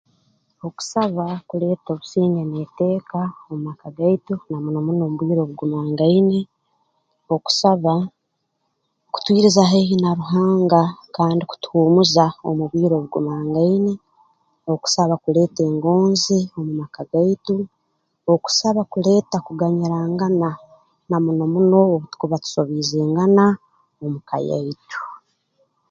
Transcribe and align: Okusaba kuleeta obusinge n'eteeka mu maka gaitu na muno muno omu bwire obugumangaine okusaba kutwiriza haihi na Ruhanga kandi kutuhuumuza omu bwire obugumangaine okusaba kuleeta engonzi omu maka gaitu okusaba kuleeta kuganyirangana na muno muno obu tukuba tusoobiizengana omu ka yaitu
Okusaba 0.67 1.25
kuleeta 1.49 1.87
obusinge 1.91 2.41
n'eteeka 2.45 3.21
mu 3.47 3.55
maka 3.65 3.87
gaitu 3.97 4.33
na 4.49 4.57
muno 4.63 4.79
muno 4.85 5.01
omu 5.05 5.15
bwire 5.19 5.41
obugumangaine 5.43 6.39
okusaba 7.35 7.93
kutwiriza 9.13 9.61
haihi 9.69 9.95
na 10.03 10.11
Ruhanga 10.19 10.81
kandi 11.15 11.41
kutuhuumuza 11.49 12.25
omu 12.49 12.63
bwire 12.71 12.93
obugumangaine 12.97 13.93
okusaba 14.73 15.13
kuleeta 15.23 15.61
engonzi 15.69 16.37
omu 16.57 16.71
maka 16.81 17.01
gaitu 17.11 17.55
okusaba 18.33 18.81
kuleeta 18.91 19.37
kuganyirangana 19.45 20.49
na 21.09 21.17
muno 21.25 21.43
muno 21.53 21.75
obu 21.93 22.05
tukuba 22.11 22.37
tusoobiizengana 22.43 23.45
omu 24.03 24.19
ka 24.27 24.37
yaitu 24.49 24.99